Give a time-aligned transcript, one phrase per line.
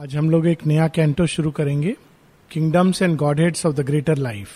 [0.00, 1.94] आज हम लोग एक नया कैंटो शुरू करेंगे
[2.50, 4.48] kingdoms and godheads of the greater life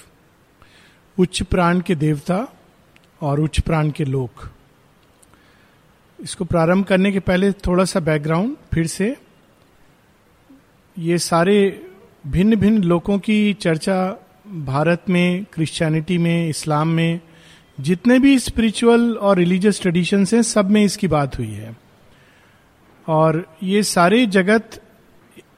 [1.18, 2.36] उच्च प्राण के देवता
[3.22, 4.48] और उच्च प्राण के लोक।
[6.22, 9.16] इसको प्रारंभ करने के पहले थोड़ा सा बैकग्राउंड फिर से।
[10.98, 11.84] ये सारे
[12.26, 13.98] भिन्न भिन्न लोगों की चर्चा
[14.48, 17.20] भारत में क्रिश्चियनिटी में इस्लाम में,
[17.80, 21.76] जितने भी स्पिरिचुअल और रिलीजियस ट्रेडिशंस हैं, सब में इसकी बात हुई है।
[23.08, 24.80] और ये सारे जगत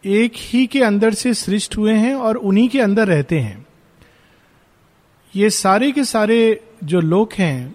[0.06, 3.66] एक ही के अंदर से सृष्ट हुए हैं और उन्हीं के अंदर रहते हैं।
[5.34, 7.74] ये सारे के सारे जो लोग हैं,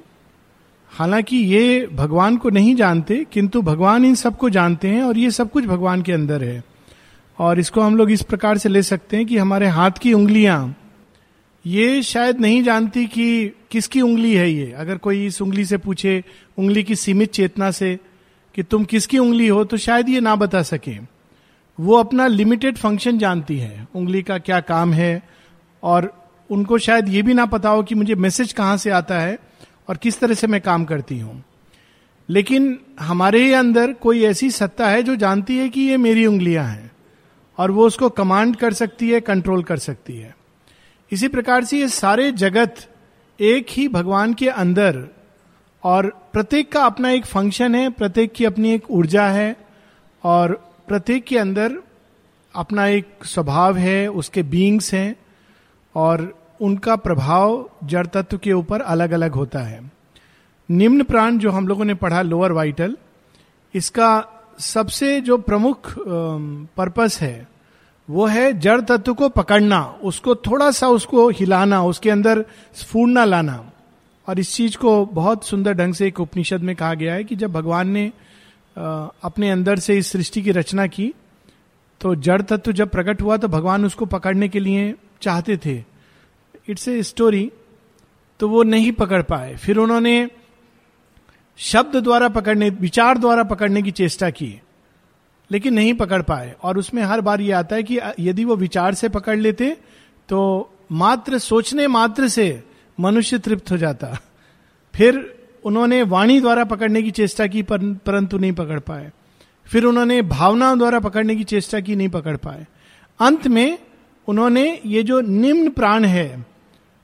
[0.91, 5.51] हालाँकि ये भगवान को नहीं जानते, किंतु भगवान इन सबको जानते हैं और ये सब
[5.51, 6.63] कुछ भगवान के अंदर है।
[7.39, 10.75] और इसको हम लोग इस प्रकार से ले सकते हैं कि हमारे हाथ की उंगलियाँ,
[11.65, 16.23] ये शायद नहीं जानती कि किसकी उंगली है ये। अगर कोई इस उंगली से पूछे,
[16.57, 17.97] उंगली की सीमित चेतना से
[18.55, 21.20] कि तुम किसकी उंगली हो तो शायद ये ना बता सके।
[21.81, 25.23] वो अपना लिमिटेड फ़ंक्शन जानती है। उंगली का क्या काम है?
[25.83, 29.39] और उनको शायद ये भी ना पता हो कि मुझे मैसेज कहाँ से आता है
[29.89, 31.43] और किस तरह से मैं काम करती हूँ।
[32.29, 36.65] लेकिन हमारे ही अंदर कोई ऐसी सत्ता है जो जानती है कि ये मेरी उंगलियाँ
[36.65, 36.91] हैं
[37.57, 40.35] और वो उसको कमांड कर सकती है कंट्रोल कर सकती है।
[41.11, 42.75] इसी प्रकार से ये सारे जगत
[43.39, 45.07] एक ही भगवान के अंदर
[45.83, 49.55] और प्रत्येक का अपना एक फ़ंक्शन है, प्रत्येक की अपनी एक ऊर्जा है
[50.23, 51.75] और प्रत्येक के अंदर
[52.55, 55.15] अपना एक स्वभाव है, उसके बींग्स हैं
[55.95, 59.79] और उनका प्रभाव जड़ तत्व के ऊपर अलग अलग होता है।
[60.69, 62.97] निम्न प्राण जो हम लोगों ने पढ़ा लोअर वाइटल
[63.73, 64.09] इसका
[64.59, 67.47] सबसे जो प्रमुख पर्पस है,
[68.09, 73.71] वो है जड़ तत्व को पकड़ना, उसको थोड़ा सा उसको हिलाना, उसके अंदर स्फूर्णा लाना।
[74.27, 77.35] और इस चीज़ को बहुत सुंदर ढंग से एक उपनिषद में कहा गया है कि
[77.35, 78.11] जब भगवान ने
[78.75, 81.13] अपने अंदर से इस सृष्टि की रचना की।
[82.01, 85.77] तो जड़ तत्व जब प्रकट हुआ तो भगवान उसको पकड़ने के लिए चाहते थे।
[86.69, 87.51] इट्स ए स्टोरी
[88.39, 90.29] तो वो नहीं पकड़ पाए। फिर उन्होंने
[91.59, 94.59] शब्द द्वारा पकड़ने, विचार द्वारा पकड़ने की चेष्टा की,
[95.49, 98.93] लेकिन नहीं पकड़ पाए। और उसमें हर बार ये आता है कि यदि वो विचार
[98.93, 99.75] से पकड़ लेते
[100.29, 102.63] तो मात्र, सोचने मात्र से
[102.97, 104.17] मनुष्य तृप्त हो जाता।
[104.93, 109.11] फिर उन्होंने वाणी द्वारा पकड़ने की चेष्टा की पर, परंतु नहीं पकड़ पाए।
[109.67, 112.65] फिर उन्होंने भावना द्वारा पकड़ने की चेष्टा की नहीं पकड़ पाए।
[113.19, 113.77] अंत में
[114.27, 116.45] उन्होंने ये जो निम्न प्राण है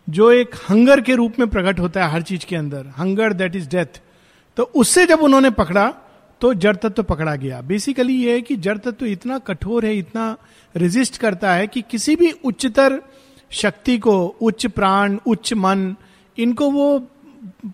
[0.07, 3.56] जो एक हंगर के रूप में प्रकट होता है हर चीज़ के अंदर हंगर दैट
[3.56, 4.01] इज़ डेथ
[4.57, 5.88] तो उससे जब उन्होंने पकड़ा
[6.41, 9.85] तो जड़ तत्व तो पकड़ा गया। बेसिकली ये है कि जड़ तत्व तो इतना कठोर
[9.85, 10.35] है इतना
[10.75, 13.01] रेजिस्ट करता है कि किसी भी उच्चतर
[13.51, 15.95] शक्ति को उच्च प्राण उच्च मन
[16.38, 16.88] इनको वो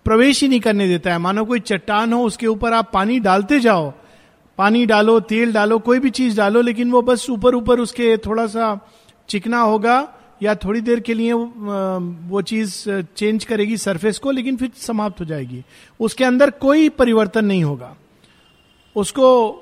[0.04, 3.60] प्रवेश ही नहीं करने देता है। मानो कोई चट्टान हो, उसके ऊपर आप पानी डालते
[3.60, 3.92] जाओ।
[4.58, 8.46] पानी डालो, तेल डालो, कोई भी चीज़ डालो, लेकिन वो बस ऊपर ऊपर उसके थोड़ा
[8.46, 8.78] सा
[9.28, 9.96] चिकना होगा
[10.42, 12.74] या थोड़ी देर के लिए वो चीज़
[13.16, 15.62] चेंज करेगी सरफेस को, लेकिन फिर समाप्त हो जाएगी।
[16.00, 17.94] उसके अंदर कोई परिवर्तन नहीं होगा।
[18.96, 19.52] उसको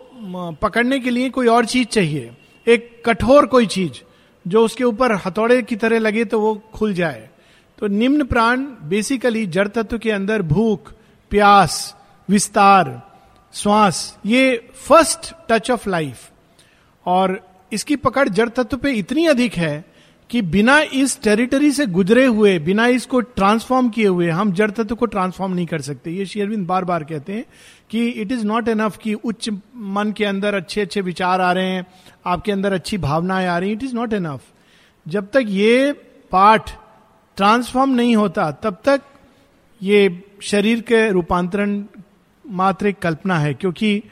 [0.63, 2.31] पकड़ने के लिए कोई और चीज़ चाहिए।
[2.67, 4.03] एक कठोर कोई चीज़,
[4.47, 7.29] जो उसके ऊपर हथौड़े की तरह लगे तो वो खुल जाए।
[7.79, 10.93] तो निम्न प्राण बेसिकली जड़ तत्व के अंदर भूख,
[11.31, 11.95] प्यास,
[12.29, 13.01] विस्तार,
[13.55, 14.57] श्वास, ये
[14.87, 16.31] फ़र्स्ट टच ऑफ़ लाइफ
[17.07, 17.41] और
[17.73, 19.85] इसकी पकड़ जड़ तत्व पे इतनी अधिक है
[20.31, 24.95] कि बिना इस टेरिटरी से गुजरे हुए, बिना इसको ट्रांसफॉर्म किए हुए हम जड़ तत्व
[24.95, 27.45] को ट्रांसफॉर्म नहीं कर सकते। ये शेयरविंद बार बार कहते हैं
[27.91, 31.67] कि इट इज़ नॉट एनफ कि उच्च मन के अंदर अच्छे अच्छे विचार आ रहे
[31.67, 31.87] हैं,
[32.27, 34.41] आपके अंदर अच्छी भावनाएँ आ रही इट इज़ नॉट एनफ
[35.07, 35.93] जब तक ये
[36.33, 36.71] पाठ
[37.37, 39.03] ट्रांसफॉर्म नहीं होता, तब तक
[39.81, 41.83] ये शरीर के रूपांतरण
[42.45, 44.03] मात्र एक कल्पना है, क्योंकि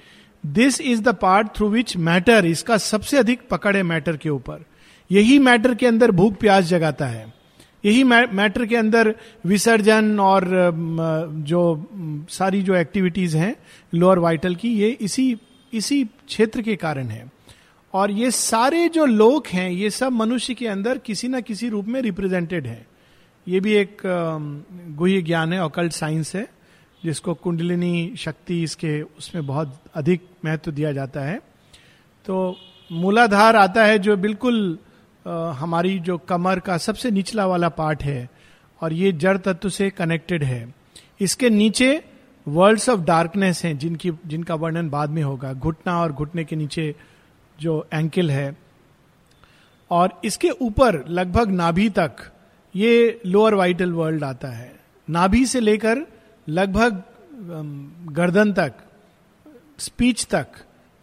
[0.45, 4.65] this is the part through which matter इसका सबसे अधिक पकड़ है मैटर के ऊपर।
[5.11, 7.27] यही मैटर के अंदर भूख प्यास जगाता है।
[7.85, 9.15] यही मैटर के अंदर
[9.47, 10.45] विसर्जन और
[11.47, 11.61] जो
[12.31, 13.55] सारी जो एक्टिविटीज़ हैं
[13.95, 15.37] लोअर वाइटल की, ये इसी
[15.73, 17.31] इसी क्षेत्र के कारण है।
[17.95, 21.87] और ये सारे जो लोग हैं, ये सब मनुष्य के अंदर किसी ना किसी रूप
[21.87, 22.87] में रिप्रेजेंटेड है।
[23.51, 24.03] ये भी एक
[24.97, 26.47] गुह्य ज्ञान है ऑकल्ट साइंस है,
[27.03, 31.41] जिसको कुंडलिनी शक्ति इसके उसमें बहुत अधिक महत्व दिया जाता है।
[32.27, 32.57] तो
[32.91, 34.79] मूलाधार आता है जो बिल्कुल
[35.59, 38.29] हमारी जो कमर का सबसे निचला वाला पार्ट है,
[38.81, 40.75] और ये जड़ तत्व से कनेक्टेड है।
[41.21, 42.03] इसके नीचे
[42.47, 46.95] वर्ल्ड्स ऑफ़ डार्कनेस हैं, जिनकी, जिनका वर्णन बाद में होगा। घुटना और घुटने के नीचे
[47.59, 48.57] जो एंकल है।
[49.91, 52.31] और इसके ऊपर, लगभग नाभि तक
[52.75, 54.73] ये लोअर वाइटल वर्ल्ड आता है।
[55.09, 56.07] नाभि से लेकर
[56.49, 57.03] लगभग
[58.13, 58.73] गर्दन तक
[59.79, 60.47] स्पीच तक,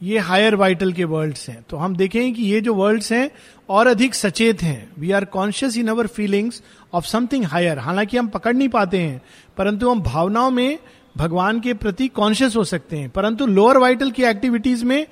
[0.01, 3.29] ये हायर वाइटल के वर्ल्ड्स हैं। तो हम देखें कि ये जो वर्ल्ड्स हैं,
[3.69, 6.61] और अधिक सचेत हैं। We are conscious in our feelings
[6.93, 9.21] of something higher हालाँकि हम पकड़ नहीं पाते हैं,
[9.57, 10.77] परंतु हम भावनाओं में
[11.17, 15.05] भगवान के प्रति कॉन्शियस हो सकते हैं। परंतु लोअर वाइटल की एक्टिविटीज़ में,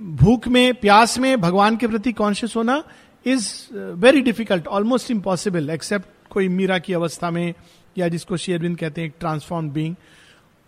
[0.00, 2.82] भूख में, प्यास में भगवान के प्रति कॉन्शियस होना
[3.26, 7.54] is very difficult almost impossible except कोई मीरा की अवस्था में,
[7.98, 9.94] या जिसको शेयरविंद कहते हैं ट्रांसफॉर्म बींग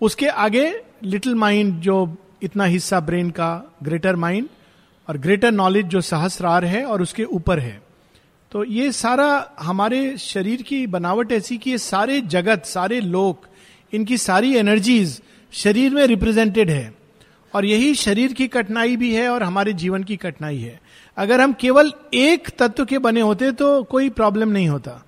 [0.00, 0.70] उसके आगे
[1.04, 3.50] लिटिल माइंड जो इतना हिस्सा ब्रेन का
[3.82, 4.48] ग्रेटर माइंड
[5.08, 7.80] और ग्रेटर नॉलेज जो सहस्रार है और उसके ऊपर है।
[8.52, 13.46] तो ये सारा हमारे शरीर की बनावट ऐसी कि ये सारे जगत, सारे लोक,
[13.92, 15.20] इनकी सारी एनर्जीज
[15.52, 16.92] शरीर में रिप्रेजेंटेड है।
[17.54, 20.80] और यही शरीर की कठिनाई भी है और हमारे जीवन की कठिनाई है।
[21.18, 25.02] अगर हम केवल एक तत्व के बने होते तो कोई प्रॉब्लम नहीं होता।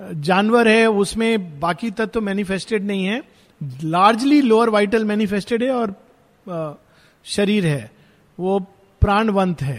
[0.00, 3.22] जानवर है, उसमें बाकी तत्व मैनिफेस्टेड नहीं है।
[3.84, 6.80] लार्जली लोअर वाइटल मैनिफेस्टेड है और
[7.26, 7.90] शरीर है।
[8.38, 8.58] वो
[9.02, 9.78] प्राणवंत है।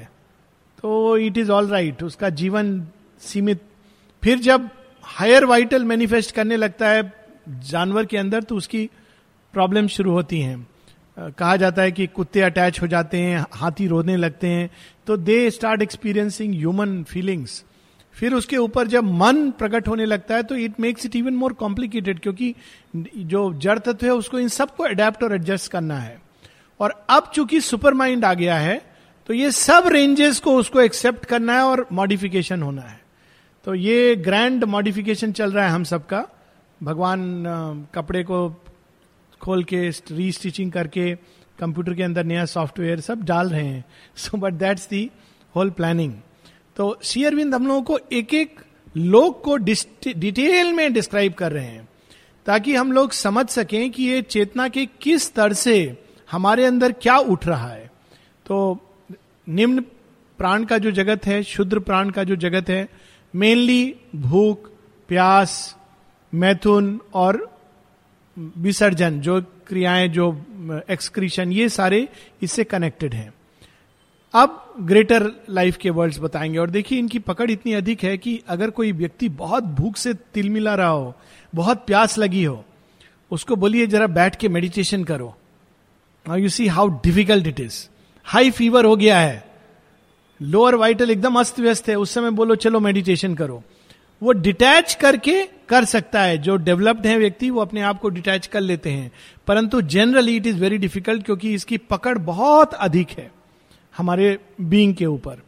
[0.83, 2.87] तो इट इज़ ऑल राइट उसका जीवन
[3.21, 3.61] सीमित।
[4.23, 4.69] फिर जब
[5.03, 7.11] हायर वाइटल मैनिफेस्ट करने लगता है
[7.47, 8.89] जानवर के अंदर तो उसकी
[9.53, 10.67] प्रॉब्लम शुरू होती हैं।
[11.17, 14.69] कहा जाता है कि कुत्ते अटैच हो जाते हैं, हाथी रोने लगते हैं
[15.07, 17.63] तो they start experiencing human feelings
[18.15, 21.53] फिर उसके ऊपर जब मन प्रकट होने लगता है तो it makes it even more
[21.53, 22.53] complicated क्योंकि
[22.95, 26.17] जो जड़ तत्व है, उसको इन सबको अडेप्ट और एडजस्ट करना है।
[26.79, 28.81] और अब चूँकि सुपर माइंड आ गया है
[29.29, 32.99] तो ये सब रेंजेस को उसको एक्सेप्ट करना है और मॉडिफिकेशन होना है।
[33.67, 36.25] तो ये ग्रैंड मॉडिफिकेशन चल रहा है हम सबका।
[36.81, 38.47] भगवान कपड़े को
[39.41, 41.13] खोल के री स्टिचिंग करके
[41.59, 43.83] कंप्यूटर के अंदर नया सॉफ्टवेयर सब डाल रहे हैं।
[44.15, 45.09] So but that's the
[45.55, 46.13] whole planning
[46.77, 48.59] तो शेयरविंद हम लोगों को एक एक
[48.95, 51.87] लोग को डिटेल में डिस्क्राइब कर रहे हैं,
[52.47, 55.75] ताकि हम लोग समझ सकें कि ये चेतना के किस स्तर से
[56.29, 57.91] हमारे अंदर क्या उठ रहा है।
[58.45, 58.79] तो
[59.47, 59.81] निम्न
[60.39, 62.87] प्राण का जो जगत है, शुद्र प्राण का जो जगत है
[63.33, 64.69] मेनली भूख,
[65.09, 65.75] प्यास,
[66.33, 67.45] मैथुन और
[68.37, 70.31] विसर्जन, जो क्रियाएँ, जो
[70.89, 72.07] एक्सक्रीशन ये सारे
[72.41, 73.33] इससे कनेक्टेड हैं।
[74.33, 78.69] अब ग्रेटर लाइफ के वर्ड्स बताएँगे और देखिए इनकी पकड़ इतनी अधिक है कि अगर
[78.69, 81.13] कोई व्यक्ति बहुत भूख से तिल मिला रहा हो,
[81.55, 82.63] बहुत प्यास लगी हो,
[83.31, 85.35] उसको बोलिए जरा बैठ के मेडिटेशन करो।
[86.25, 87.87] Now you see how difficult it is
[88.25, 89.45] high fever हो गया है।
[90.41, 93.63] लोअर वाइटल एकदम अस्त व्यस्त है। उस समय बोलो, चलो मेडिटेशन करो।
[94.23, 98.47] वो डिटैच करके कर सकता है। जो डेवलप्ड है व्यक्ति, वो अपने आप को डिटैच
[98.47, 99.11] कर लेते हैं।
[99.47, 103.31] परंतु generally it is very difficult क्योंकि इसकी पकड़ बहुत अधिक है
[103.97, 105.41] हमारे बींग के ऊपर।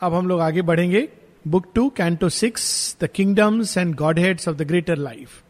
[0.00, 1.08] अब हम लोग आगे बढ़ेंगे।
[1.48, 5.42] Book two canto six the kingdoms and godheads of the greater life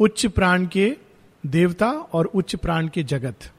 [0.00, 0.96] उच्च प्राण के
[1.46, 3.50] देवता और उच्च प्राण के जगत।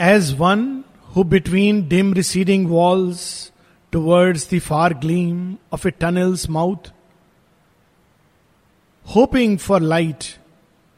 [0.00, 0.84] As one
[1.16, 3.49] who between dim receding walls
[3.92, 6.92] towards the far gleam of a tunnel's mouth
[9.06, 10.24] hoping for light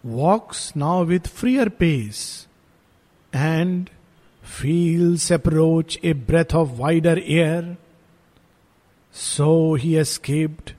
[0.05, 2.25] walks now with freer pace
[3.33, 3.89] and
[4.43, 7.77] feels approach a breath of wider air.
[9.15, 10.73] So he escaped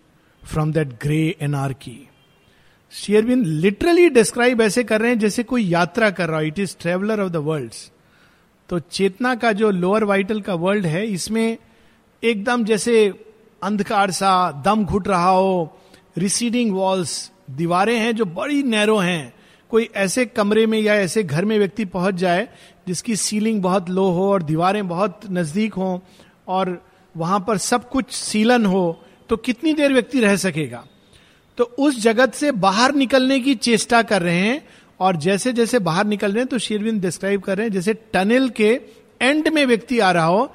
[0.43, 1.95] from that grey anarchy.
[2.93, 6.75] शेयरबिन literally describe ऐसे कर रहे हैं जैसे कोई यात्रा कर रहा हो it is
[6.81, 7.73] traveller of the world
[8.69, 11.57] तो चेतना का जो लोअर वाइटल का वर्ल्ड है, इसमें
[12.23, 13.13] एकदम जैसे
[13.63, 15.79] अंधकार सा दम घुट रहा हो
[16.17, 19.33] रिसीडिंग वॉल्स दीवारें हैं जो बड़ी नैरो हैं।
[19.69, 22.47] कोई ऐसे कमरे में या ऐसे घर में व्यक्ति पहुँच जाए
[22.87, 26.01] जिसकी सीलिंग बहुत लो हो और दीवारें बहुत नज़दीक हो
[26.47, 26.85] और
[27.17, 30.85] वहाँ पर सब कुछ सीलन हो तो कितनी देर व्यक्ति रह सकेगा?
[31.57, 34.67] तो उस जगत से बाहर निकलने की चेष्टा कर रहे हैं
[34.99, 38.49] और जैसे जैसे बाहर निकल रहे हैं तो शेरविंद डिस्क्राइब कर रहे हैं, जैसे टनल
[38.49, 38.81] के
[39.21, 40.51] एंड में व्यक्ति आ रहा हो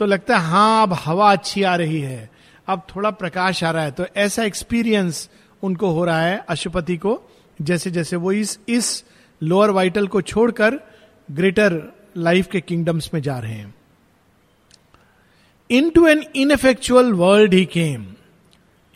[0.00, 2.30] तो लगता है हाँ अब हवा अच्छी आ रही है,
[2.68, 5.28] अब थोड़ा प्रकाश आ रहा है। तो ऐसा एक्सपीरियंस
[5.62, 7.20] उनको हो रहा है, अशुपति को
[7.58, 9.04] जैसे जैसे वो इस इस
[9.42, 10.80] लोअर वाइटल को छोड़कर
[11.28, 11.82] ग्रेटर
[12.16, 13.74] लाइफ के किंगडम्स में जा रहे हैं।
[15.90, 18.06] Into an ineffectual world he came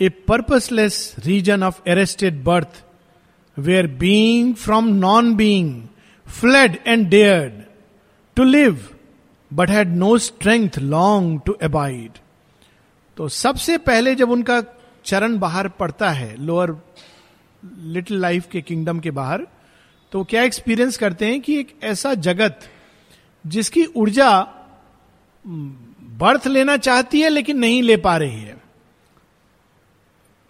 [0.00, 2.82] a purposeless region of arrested birth
[3.56, 5.82] where being from non being
[6.26, 7.62] flood and dared
[8.36, 8.84] to live
[9.54, 12.18] but had no strength long to abide
[13.16, 14.62] तो सबसे पहले जब उनका
[15.04, 16.76] चरण बाहर पड़ता है लोअर
[17.78, 19.46] लिटिल लाइफ के किंगडम के बाहर
[20.12, 22.60] तो क्या एक्सपीरियंस करते हैं कि एक ऐसा जगत
[23.46, 24.30] जिसकी ऊर्जा
[26.18, 28.56] बर्थ लेना चाहती है लेकिन नहीं ले पा रही है।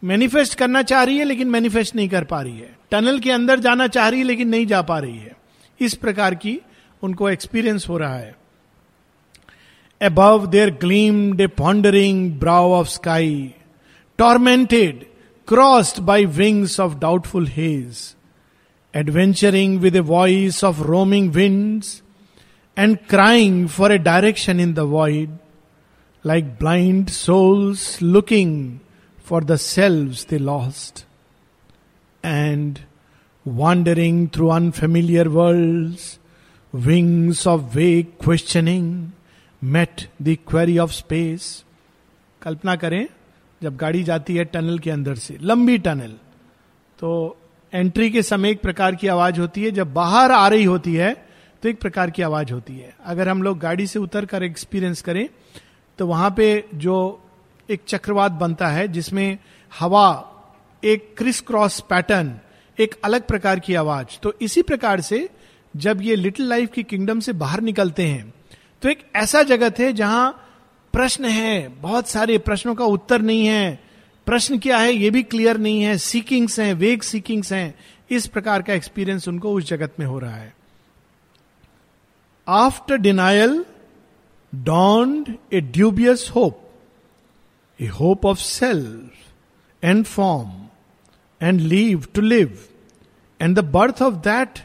[0.02, 3.60] मैनिफेस्ट करना चाह रही है लेकिन मैनिफेस्ट नहीं कर पा रही है। टनल के अंदर
[3.60, 5.36] जाना चाह रही है लेकिन नहीं जा पा रही है।
[5.80, 6.60] इस प्रकार की
[7.02, 8.34] उनको एक्सपीरियंस हो रहा है।
[10.00, 13.54] Above there gleamed a pondering brow of sky,
[14.18, 15.06] tormented,
[15.46, 18.14] crossed by wings of doubtful haze,
[18.92, 22.02] adventuring with a voice of roaming winds,
[22.76, 25.30] and crying for a direction in the void,
[26.22, 28.80] like blind souls looking
[29.18, 31.04] for the selves they lost,
[32.22, 32.80] and
[33.44, 36.18] wandering through unfamiliar worlds,
[36.72, 39.13] wings of vague questioning,
[39.64, 41.64] met the query of space
[42.42, 43.06] कल्पना करें,
[43.60, 46.12] जब गाड़ी जाती है tunnel के अंदर से, लंबी tunnel
[46.98, 47.36] तो
[47.72, 51.14] एंट्री के समय एक प्रकार की आवाज़ होती है, जब बाहर आ रही होती है
[51.62, 55.02] तो एक प्रकार की आवाज़ होती है। अगर हम लोग गाड़ी से उतर कर एक्सपीरियंस
[55.02, 55.28] करें
[55.98, 56.96] तो वहाँ पे जो
[57.68, 59.38] एक चक्रवात बनता है, जिसमें
[59.72, 60.30] हवा,
[60.82, 62.34] एक क्रिस क्रॉस पैटर्न
[62.78, 65.28] एक अलग प्रकार की आवाज़ तो इसी प्रकार से
[65.74, 68.32] जब ये लिटिल लाइफ की किंगडम से बाहर निकलते हैं
[68.84, 70.46] तो एक ऐसा जगत है जहाँ
[70.92, 73.84] प्रश्न है, बहुत सारे प्रश्नों का उत्तर नहीं है।
[74.26, 77.74] प्रश्न क्या है ये भी क्लियर नहीं है। सीकिंग्स हैं वेग सीकिंग्स हैं।
[78.10, 80.54] इस प्रकार का एक्सपीरियंस उनको उस जगत में हो रहा है।
[82.48, 83.64] After denial
[84.54, 86.70] donned a dubious hope
[87.80, 90.50] a hope of self and form
[91.42, 92.58] and leave to live
[93.40, 94.58] and the birth of that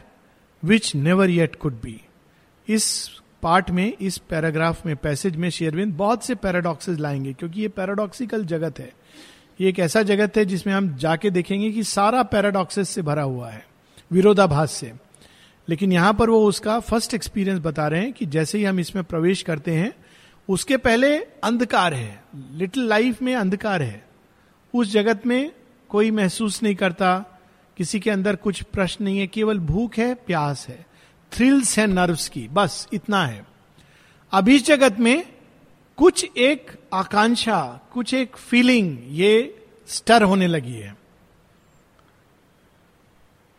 [0.64, 2.00] which never yet could be
[2.68, 7.68] इस पार्ट में, इस पैराग्राफ में, पैसेज में शेयरविंद बहुत से पैराडॉक्सेस लाएँगे, क्योंकि ये
[7.68, 8.92] पैराडॉक्सिकल जगत है।
[9.60, 13.50] ये एक ऐसा जगत है जिसमें हम जाके देखेंगे कि सारा पैराडॉक्सेस से भरा हुआ
[13.50, 13.66] है,
[14.12, 14.92] विरोधाभास से।
[15.68, 19.04] लेकिन यहाँ पर वो उसका फ़र्स्ट एक्सपीरियंस बता रहे हैं कि जैसे ही हम इसमें
[19.04, 19.92] प्रवेश करते हैं,
[20.48, 24.06] उसके पहले अंधकार है, लिटिल लाइफ में अंधकार है।
[24.74, 25.52] उस जगत में
[25.88, 27.40] कोई महसूस नहीं करता,
[27.76, 30.89] किसी के अंदर कुछ प्रश्न नहीं है, केवल भूख है, प्यास है।
[31.32, 33.46] थ्रिल्स है नर्व्स की। बस, इतना है।
[34.32, 35.26] अब इस जगत में
[35.96, 40.96] कुछ एक आकांक्षा, कुछ एक फीलिंग ये स्टर होने लगी है।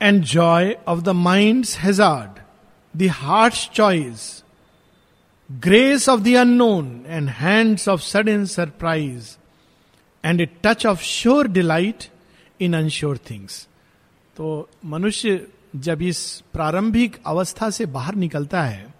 [0.02, 2.40] And joy of the mind hazard
[2.96, 4.44] the heart choice
[5.52, 9.36] grace of the unknown and hands of sudden surprise
[10.24, 12.04] and a touch of sure delight
[12.62, 13.68] in unsure things
[14.38, 18.94] तो मनुष्य जब इस प्रारंभिक अवस्था से बाहर निकलता है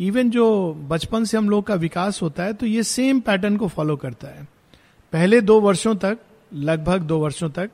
[0.00, 3.68] इवन जो बचपन से हम लोग का विकास होता है तो ये सेम पैटर्न को
[3.68, 4.48] फॉलो करता है।
[5.12, 6.18] पहले दो वर्षों तक,
[6.54, 7.70] लगभग दो वर्षों तक,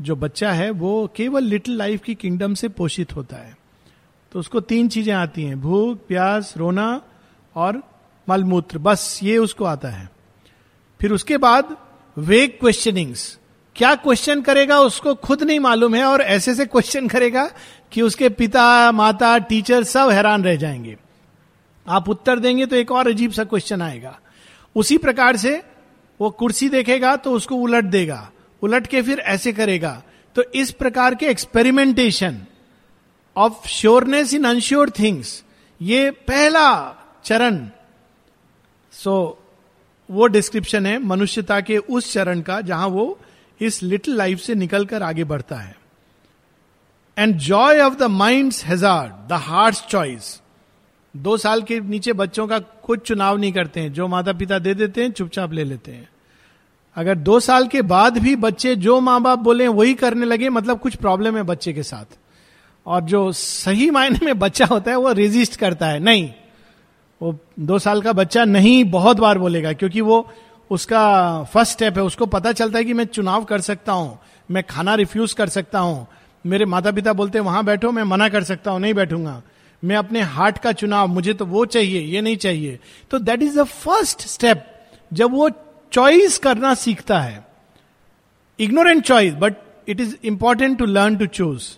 [0.00, 3.56] जो बच्चा है, वो केवल लिटिल लाइफ की किंगडम से पोषित होता है।
[4.32, 7.02] तो उसको तीन चीज़ें आती हैं, भूख, प्यास, रोना
[7.56, 7.82] और
[8.28, 10.10] मलमूत्र, बस ये उसको आता है।
[11.00, 11.76] फिर उसके बाद
[12.18, 13.38] वेग क्वेश्चनिंग्स
[13.78, 17.50] क्या क्वेश्चन करेगा उसको खुद नहीं मालूम है और ऐसे से क्वेश्चन करेगा
[17.92, 20.96] कि उसके पिता माता टीचर सब हैरान रह जाएँगे।
[21.88, 24.18] आप उत्तर देंगे तो एक और अजीब सा क्वेश्चन आएगा।
[24.76, 25.62] उसी प्रकार से
[26.20, 28.30] वो कुर्सी देखेगा तो उसको उलट देगा।
[28.62, 30.02] उलट के फिर ऐसे करेगा।
[30.34, 32.42] तो इस प्रकार के experimentation
[33.36, 35.44] of sureness in unsure things
[35.82, 36.68] ये पहला
[37.24, 37.68] चरण।
[38.92, 39.48] सो so,
[40.10, 43.18] वो डिस्क्रिप्शन है मनुष्यता के उस चरण का जहाँ वो
[43.60, 45.76] इस लिटिल लाइफ से निकलकर आगे बढ़ता है।
[47.18, 50.40] And joy of the mind hazard the heart choice
[51.14, 54.74] दो साल के नीचे बच्चों का कुछ चुनाव नहीं करते हैं, जो माता पिता दे
[54.74, 56.08] देते हैं, चुपचाप ले लेते हैं।
[56.96, 60.78] अगर दो साल के बाद भी बच्चे जो माँ बाप बोले वही करने लगे मतलब
[60.78, 62.18] कुछ प्रॉब्लम है बच्चे के साथ।
[62.86, 66.30] और जो सही मायने में बच्चा होता है, वो रेजिस्ट करता है। नहीं,
[67.20, 70.28] वो दो साल का बच्चा नहीं बहुत बार बोलेगा, क्योंकि वो
[70.70, 74.62] उसका फ़र्स्ट स्टेप है, उसको पता चलता है कि मैं चुनाव कर सकता हूँ, मैं
[74.64, 76.06] खाना रिफ्यूज कर सकता हूँ।
[76.44, 79.42] मेरे माता पिता बोलते हैं, वहाँ बैठो, मैं मना कर सकता हूँ, नहीं बैठूँगा।
[79.82, 82.78] मैं अपने हार्ट का चुनाव, मुझे तो वो चाहिए, ये नहीं चाहिए।
[83.10, 84.64] तो that is the first step
[85.12, 85.50] जब वो
[85.92, 87.46] चॉइस करना सीखता है।
[88.58, 89.56] Ignorant choice but
[89.88, 91.68] it is important to learn to choose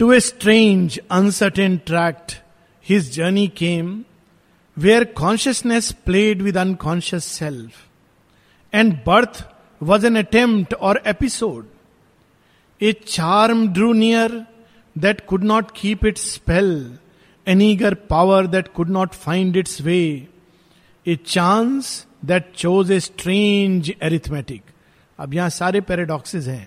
[0.00, 2.32] to a strange uncertain tract
[2.86, 4.04] his journey came
[4.82, 7.88] where consciousness played with unconscious self.
[8.72, 9.44] And birth
[9.80, 11.66] was an attempt or episode.
[12.80, 14.46] A charm drew near
[14.96, 16.92] that could not keep its spell,
[17.46, 20.28] an eager power that could not find its way,
[21.06, 24.62] a chance that chose a strange arithmetic.
[25.18, 26.66] अब यहाँ सारे paradoxes हैं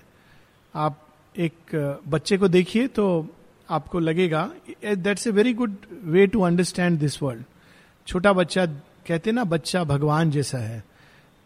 [0.74, 0.98] आप
[1.36, 1.74] एक
[2.08, 3.04] बच्चे को देखिए तो
[3.70, 4.42] आपको लगेगा
[4.84, 5.76] that's a very good
[6.14, 7.44] way to understand this world
[8.06, 8.66] छोटा बच्चा,
[9.06, 10.82] कहते ना, बच्चा भगवान जैसा है।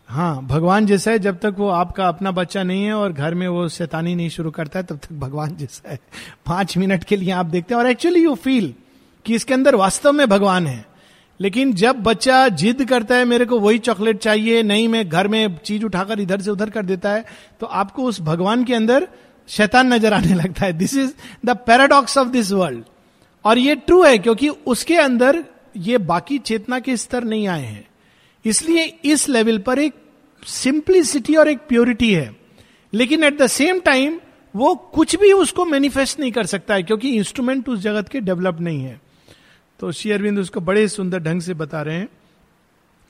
[0.09, 3.47] हाँ भगवान जैसा है जब तक वो आपका अपना बच्चा नहीं है और घर में
[3.49, 5.99] वो शैतानी नहीं शुरू करता है, तब तक भगवान जैसा है।
[6.47, 8.73] पाँच मिनट के लिए आप देखते हैं, और एक्चुअली यू फील
[9.27, 10.85] कि इसके अंदर वास्तव में भगवान है।
[11.41, 15.57] लेकिन जब बच्चा जिद करता है, मेरे को वही चॉकलेट चाहिए, नहीं, मैं घर में
[15.57, 17.25] चीज़ उठाकर इधर से उधर कर देता है
[17.61, 19.09] तो आपको उस भगवान के अंदर
[19.49, 21.13] शैतान नज़र आने लगता है। This is
[21.45, 22.85] the paradox of this world
[23.45, 25.45] और ये ट्रू है, क्योंकि उसके अंदर
[25.79, 27.87] ये बाकी चेतना के स्तर नहीं आए हैं।
[28.45, 29.95] इसलिए इस लेवल पर एक
[30.43, 32.37] सिंप्लिसिटी और एक प्योरिटी है।
[32.93, 34.21] लेकिन एट द सेम टाइम
[34.55, 38.61] वो कुछ भी उसको मैनिफेस्ट नहीं कर सकता है, क्योंकि इंस्ट्रूमेंट उस जगत के डेवलप
[38.61, 39.01] नहीं है।
[39.81, 42.09] तो श्री अरविंद उसको बड़े सुंदर ढंग से बता रहे हैं।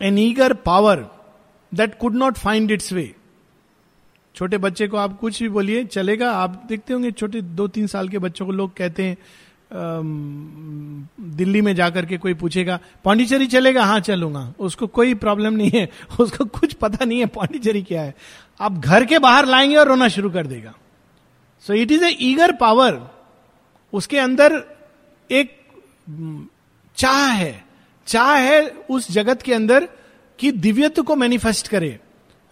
[0.01, 1.07] An eager power
[1.73, 3.15] that could not find its way
[4.35, 8.09] छोटे बच्चे को आप कुछ भी बोलिए, चलेगा। आप देखते होंगे छोटे दो तीन साल
[8.09, 9.17] के बच्चों को लोग कहते हैं
[11.21, 13.85] दिल्ली में जाकर के कोई पूछेगा, पांडिचेरी चलेगा?
[13.85, 15.89] हाँ चलूँगा। उसको कोई प्रॉब्लम नहीं है।
[16.21, 18.15] उसको कुछ पता नहीं है पांडिचेरी क्या है।
[18.61, 20.75] आप घर के बाहर लाएँगे और रोना शुरू कर देगा।
[21.61, 23.11] So it is a eager power
[23.93, 24.65] उसके अंदर
[25.31, 25.59] एक
[26.97, 27.65] चाह है।
[28.07, 29.89] चाह है उस जगत के अंदर
[30.39, 32.01] कि दिव्यत्व को मैनिफेस्ट करे।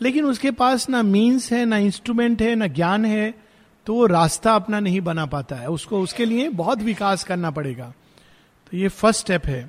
[0.00, 3.45] लेकिन उसके पास ना मीन्स है, ना इंस्ट्रूमेंट है, ना ज्ञान है
[3.86, 7.92] तो वो रास्ता अपना नहीं बना पाता है। उसको, उसके लिए बहुत विकास करना पड़ेगा।
[8.70, 9.68] तो ये फ़र्स्ट स्टेप है।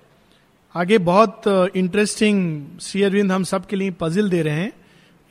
[0.75, 1.41] आगे बहुत
[1.75, 4.73] इंटरेस्टिंग श्री अरविंद हम सब के लिए पजिल दे रहे हैं।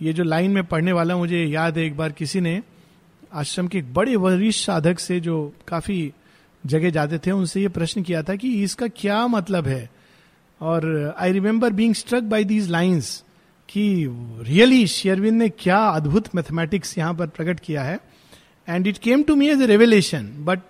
[0.02, 2.62] ये जो लाइन में पढ़ने वाला मुझे याद है एक बार किसी ने
[3.32, 6.12] आश्रम के एक बड़े वरिष्ठ साधक से जो काफ़ी
[6.66, 9.90] जगह जाते थे, उनसे ये प्रश्न किया था कि इसका क्या मतलब है?
[10.60, 13.22] और I remember being struck by these lines
[13.68, 14.06] कि
[14.42, 17.98] रियली शेयरविंद ने क्या अद्भुत मैथमेटिक्स यहाँ पर प्रकट किया है।
[18.66, 20.60] And it came to me as a revelation, but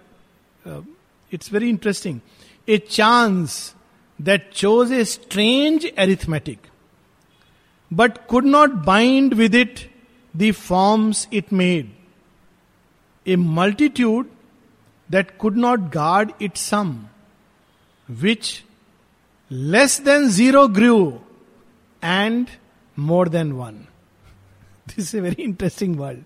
[0.65, 0.83] uh,
[1.31, 2.21] it's very interesting.
[2.69, 3.75] A chance
[4.19, 6.59] that chose a strange arithmetic,
[7.91, 9.89] but could not bind with it
[10.35, 11.91] the forms it made.
[13.25, 14.31] A multitude
[15.09, 17.09] that could not guard its sum,
[18.21, 18.65] which
[19.49, 21.21] less than zero grew
[22.03, 22.51] and
[22.95, 23.87] more than one.
[24.87, 26.25] This is a very interesting world.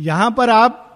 [0.00, 0.86] यहाँ पर आप,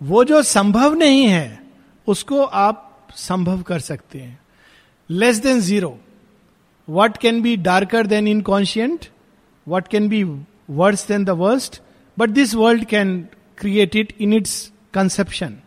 [0.00, 1.60] वो जो संभव नहीं है,
[2.06, 4.38] उसको आप संभव कर सकते हैं।
[5.10, 5.98] Less than zero
[6.88, 9.06] what can be darker than inconscient
[9.66, 10.22] what can be
[10.70, 11.80] worse than the worst
[12.18, 15.58] but this world can create it in its conception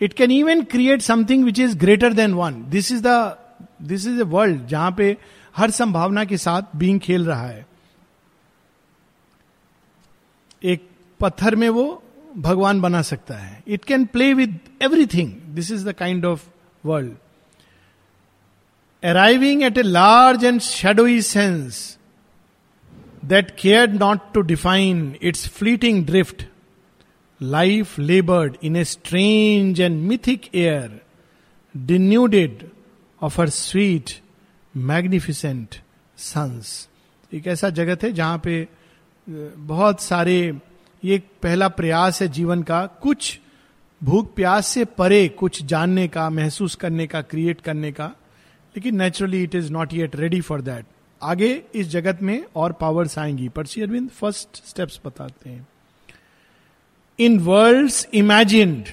[0.00, 3.36] it can even create something which is greater than one this is the
[3.82, 5.16] this is a world जहाँ पे
[5.56, 7.66] हर संभावना के साथ being खेल रहा है।
[10.64, 10.89] एक
[11.20, 12.02] पत्थर में वो
[12.36, 16.48] भगवान बना सकता है। It can play with everything this is the kind of
[16.84, 17.12] world
[19.02, 21.98] arriving at a large and shadowy sense
[23.24, 26.46] that care not to define its fleeting drift
[27.42, 31.00] life laboured in a strange and mythic air
[31.76, 32.68] denuded
[33.22, 34.10] of her sweet
[34.76, 35.74] magnificent
[36.16, 36.88] suns
[37.32, 38.66] एक ऐसा जगत है जहाँ पे
[39.56, 40.36] बहुत सारे
[41.04, 43.38] ये पहला प्रयास है जीवन का, कुछ
[44.02, 48.06] भूख प्यास से परे कुछ जानने का, महसूस करने का क्रिएट करने का,
[48.76, 50.86] लेकिन naturally it is not yet ready for that
[51.22, 55.68] आगे इस जगत में और पावर्स आएँगी। पर श्री अरविंद फ़र्स्ट स्टेप्स बताते हैं।
[57.18, 58.84] In world imaged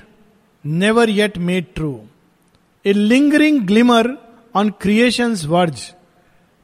[0.66, 2.00] never yet made true
[2.86, 4.18] a lingering glimmer
[4.56, 5.94] on creation verge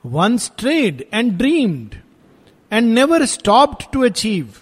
[0.05, 1.95] one strayed and dreamed
[2.71, 4.53] and never stopped to achieve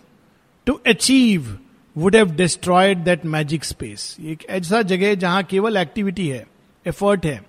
[0.71, 1.57] to achieve
[1.95, 6.45] would have destroyed that magic space एक ऐसा जगह है जहाँ केवल activity है
[6.86, 7.41] effort है।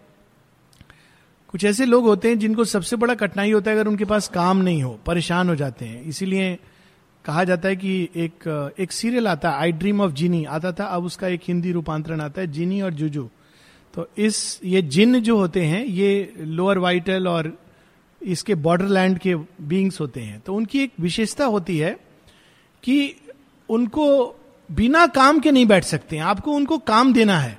[1.48, 4.62] कुछ ऐसे लोग होते हैं जिनको सबसे बड़ा कठिनाई होता है अगर उनके पास काम
[4.62, 6.58] नहीं हो, परेशान हो जाते हैं। इसीलिए
[7.24, 10.84] कहा जाता है कि एक एक सीरियल आता है आई ड्रीम ऑफ़ जीनी आता था,
[10.84, 13.28] अब उसका एक हिंदी रूपांतरण आता है जीनी और जुजू
[13.94, 17.56] तो इस, ये जिन जो होते हैं, ये लोअर वाइटल और
[18.20, 21.98] इसके बॉर्डरलैंड के बींग्स होते हैं। तो उनकी एक विशेषता होती है
[22.82, 23.14] कि
[23.68, 24.06] उनको
[24.68, 27.58] बिना काम के नहीं बैठ सकते हैं। आपको उनको काम देना है।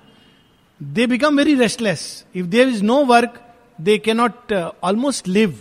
[0.82, 3.40] They become very restless if there is no work
[3.80, 5.60] they के नॉट ऑलमोस्ट लिव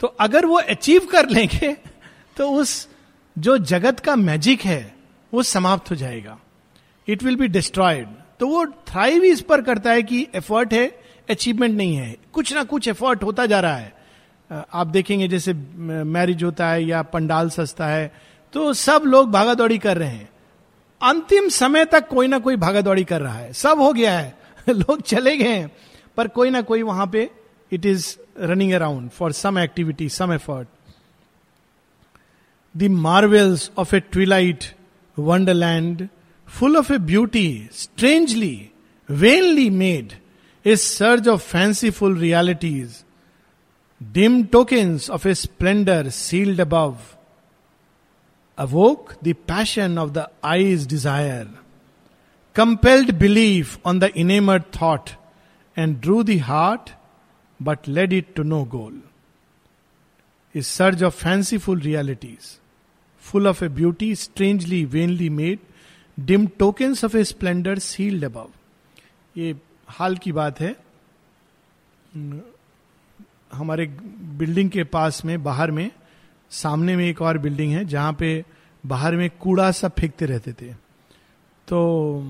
[0.00, 1.72] तो अगर वो अचीव कर लेंगे
[2.36, 2.88] तो उस
[3.36, 4.94] जो जगत का मैजिक है
[5.32, 6.38] वो समाप्त हो जाएगा।
[7.08, 8.08] इट विल बी डिस्ट्रॉयड
[8.40, 10.86] तो वो थ्राइव इस पर करता है कि एफर्ट है
[11.30, 13.94] अचीवमेंट नहीं है। कुछ ना कुछ एफर्ट होता जा रहा है।
[14.50, 18.12] Uh, आप देखेंगे जैसे मैरिज होता है या पंडाल सस्ता है।
[18.52, 20.28] तो सब लोग भागा दौड़ी कर रहे हैं।
[21.02, 24.38] अंतिम समय तक कोई ना कोई भागा दौड़ी कर रहा है। सब हो गया है।
[24.68, 25.70] लोग चले गए हैं।
[26.16, 27.30] पर कोई ना कोई वहाँ पे
[27.72, 30.68] it is running around for some activity some effort
[32.76, 34.64] the marvels of a twilight
[35.18, 36.08] wonderland
[36.48, 38.70] full of a beauty strangely
[39.10, 40.12] vainly made
[40.66, 43.04] a surge of fanciful realities
[44.02, 46.96] dim tokens of a splendour sealed above
[48.58, 51.48] awoke the passion of the eyes desire
[52.56, 55.10] compelled believe on the enamoured thought
[55.76, 56.90] and drew the heart
[57.60, 59.00] but led it to no goal
[60.54, 62.56] is surge of fanciful realities
[63.24, 65.58] full of a beauty strangely vainly made
[66.18, 68.52] dim tokens of a splendour sealed अब
[69.36, 69.54] ये
[69.88, 70.74] हाल की बात है।
[73.52, 73.86] हमारे
[74.38, 75.90] building के पास में, बाहर में
[76.50, 78.44] सामने में एक और बिल्डिंग है जहाँ पे
[78.84, 80.72] बाहर में कूड़ा सब फेंकते रहते थे।
[81.68, 82.22] तो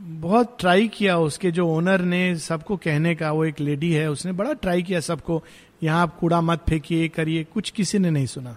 [0.00, 4.32] बहुत ट्राई किया उसके जो ओनर ने सबको कहने का, वो एक लेडी है, उसने
[4.32, 5.42] बड़ा ट्राई किया सबको,
[5.82, 8.56] यहाँ आप कूड़ा मत फेंकिए, करिए, कुछ किसी ने नहीं सुना।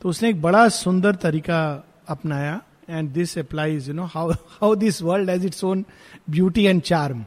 [0.00, 1.60] तो उसने एक बड़ा सुंदर तरीका
[2.08, 5.84] अपनाया and this applies you know how how this world has its own
[6.30, 7.24] beauty and charm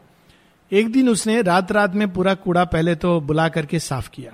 [0.72, 4.32] एक दिन उसने रात रात में पूरा कूड़ा पहले तो बुला करके साफ़ किया।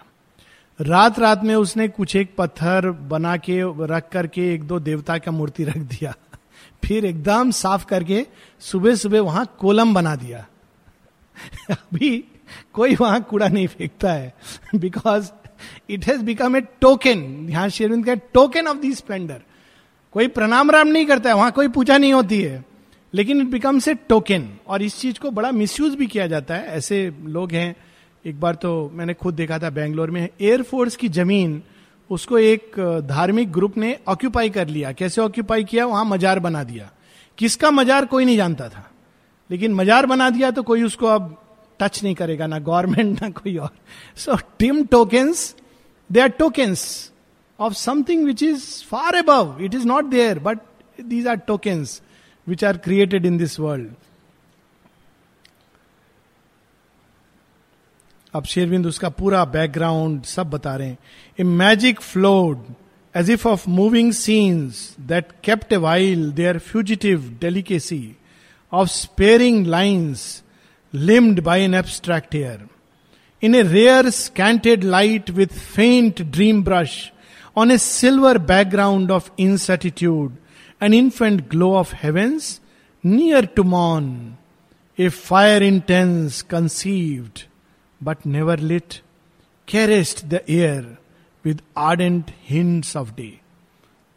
[0.79, 5.31] रात रात में उसने कुछ एक पत्थर बना के, रख करके एक दो देवता का
[5.31, 6.13] मूर्ति रख दिया।
[6.83, 8.25] फिर एकदम साफ़ करके
[8.61, 10.45] सुबह सुबह वहाँ कोलम बना दिया।
[11.71, 12.23] अभी
[12.73, 14.33] कोई वहाँ कूड़ा नहीं फेंकता है।
[14.75, 15.31] Because
[15.89, 19.41] it has become a token यहाँ शेरविंद का टोकन ऑफ़ दी स्प्लेंडर
[20.15, 22.63] कोई प्रणाम राम नहीं करता है, वहाँ कोई पूजा नहीं होती है।
[23.13, 26.67] लेकिन इट बिकम्स ए टोकन और इस चीज़ को बड़ा मिसयूज भी किया जाता है।
[26.67, 27.75] ऐसे लोग हैं
[28.25, 31.61] एक बार तो मैंने खुद देखा था बैंगलोर में एयरफोर्स की ज़मीन,
[32.09, 35.85] उसको एक धार्मिक ग्रुप ने ऑक्यूपाई कर लिया। कैसे ऑक्यूपाई किया?
[35.85, 36.89] वहाँ मजार बना दिया।
[37.37, 38.05] किसका मजार?
[38.05, 38.89] कोई नहीं जानता था।
[39.51, 41.35] लेकिन मजार बना दिया तो कोई उसको अब
[41.79, 43.69] टच नहीं करेगा, ना गवर्नमेंट ना कोई और।
[44.15, 45.55] So dim tokens
[46.09, 47.11] they are tokens
[47.59, 50.59] of something which is far above it is not there but
[51.01, 52.01] these are tokens
[52.47, 53.91] which are created in this world
[58.33, 60.97] अब शेरविंद उसका पूरा बैकग्राउंड सब बता रहे हैं।
[61.39, 62.65] A magic flowed
[63.15, 68.15] as if of moving scenes that kept a while their fugitive delicacy
[68.71, 70.43] of sparing lines
[70.93, 72.67] limned by an abstract air
[73.43, 76.97] in a rare scanted light with faint dream brush
[77.57, 80.35] on a silver background of incertitude
[80.83, 82.59] an infant glow of heavens
[83.03, 84.13] near to मॉन
[84.97, 87.39] a fire intense conceived
[88.03, 89.01] but never lit,
[89.67, 90.83] caressed the air
[91.45, 93.33] with ardent hints of day.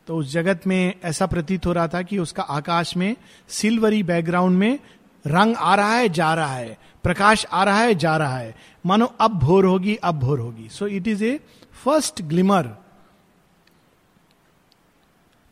[0.07, 3.16] तो उस जगत में ऐसा प्रतीत हो रहा था कि उसका आकाश में
[3.49, 4.79] सिल्वरी बैकग्राउंड में
[5.27, 8.55] रंग आ रहा है जा रहा है प्रकाश आ रहा है जा रहा है।
[8.87, 11.40] मानो अब भोर होगी अब भोर होगी। So it is a
[11.85, 12.70] first glimmer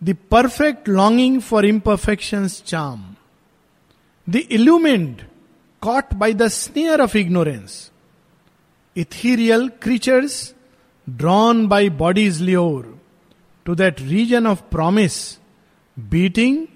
[0.04, 3.14] the perfect longing for imperfection charm
[4.28, 5.22] the illumined
[5.80, 7.90] caught by the snare of ignorance
[8.94, 10.54] ethereal creatures
[11.16, 12.86] drawn by body's lure
[13.64, 15.38] to that region of promise,
[16.08, 16.68] beating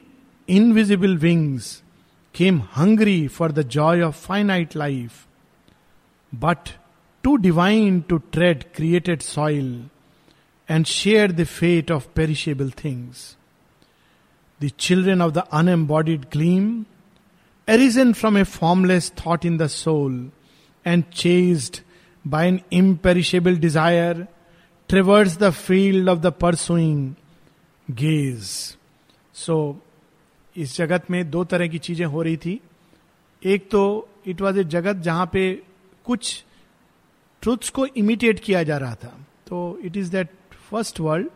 [0.46, 1.83] invisible wings,
[2.33, 5.26] came hungry for the joy of finite life,
[6.33, 6.74] but
[7.22, 9.83] too divine to tread created soil
[10.68, 13.37] and share the fate of perishable things.
[14.61, 16.87] The children of the unembodied gleam,
[17.66, 20.31] arisen from a formless thought in the soul
[20.85, 21.83] and chased
[22.31, 24.29] by an imperishable desire,
[24.88, 27.17] traverse the field of the pursuing
[27.88, 28.77] gaze.
[29.35, 29.77] So,
[30.57, 32.61] इस जगत में दो तरह की चीज़ें हो रही थी।
[33.43, 35.43] एक तो इट वॉज़ ए जगत जहाँ पे
[36.05, 36.45] कुछ
[37.43, 39.12] ट्रुथ्स को इमिटेट किया जा रहा था।
[39.47, 40.29] तो it is that
[40.71, 41.29] first world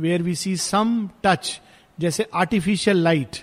[0.00, 1.60] where we see some touch
[1.98, 3.36] जैसे आर्टिफिशियल लाइट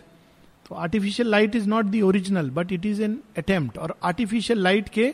[0.69, 4.89] तो artificial light is not the original but it is an attempt और आर्टिफिशियल लाइट
[4.89, 5.13] के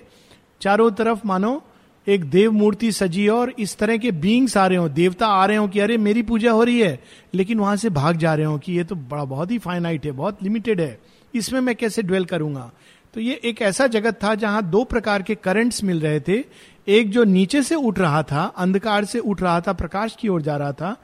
[0.62, 1.62] चारों तरफ़ मानो
[2.08, 5.58] एक देव मूर्ति सजी और इस तरह के बींग्स आ रहे हो, देवता आ रहे
[5.58, 8.58] हो कि अरे, मेरी पूजा हो रही है। लेकिन वहाँ से भाग जा रहे हो
[8.58, 11.00] कि ये तो बड़ा, बहुत ही फाइनाइट है, बहुत लिमिटेड है।
[11.36, 12.72] इसमें मैं कैसे ड्वेल करूँगा?
[13.14, 16.44] तो ये एक ऐसा जगत था जहाँ दो प्रकार के करंट्स मिल रहे थे।
[16.88, 20.42] एक जो नीचे से उठ रहा था, अंधकार से उठ रहा था, प्रकाश की ओर
[20.42, 20.98] जा रहा था।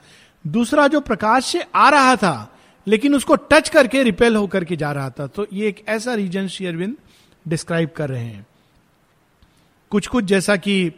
[0.48, 4.92] दूसरा जो प्रकाश से आ रहा था, लेकिन उसको टच करके रिपेल होकर के जा
[4.92, 6.96] रहा था। तो ये एक ऐसा रीजन शेयरविंद
[7.48, 8.46] डिस्क्राइब कर रहे हैं।
[9.92, 10.92] कुछ कुछ जैसा कि